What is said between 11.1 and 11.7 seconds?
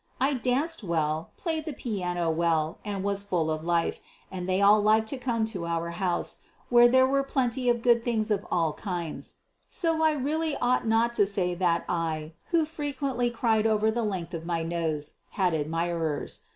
to say